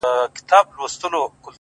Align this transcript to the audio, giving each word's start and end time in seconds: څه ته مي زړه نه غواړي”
څه 0.03 0.07
ته 0.47 0.59
مي 0.75 0.85
زړه 0.91 1.07
نه 1.13 1.17
غواړي” 1.21 1.33